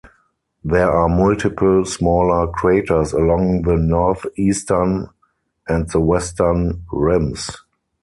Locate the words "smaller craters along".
1.85-3.61